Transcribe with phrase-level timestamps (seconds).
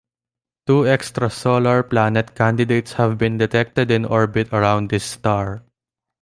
[0.65, 5.61] Two extrasolar planet candidates have been detected in orbit around this star.